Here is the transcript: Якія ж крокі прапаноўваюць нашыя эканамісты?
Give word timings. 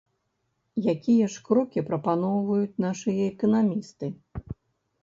Якія 0.93 1.27
ж 1.33 1.43
крокі 1.49 1.83
прапаноўваюць 1.91 2.79
нашыя 2.87 3.21
эканамісты? 3.33 4.13